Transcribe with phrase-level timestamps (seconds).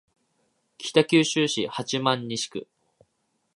[0.79, 2.67] 北九州市八幡西区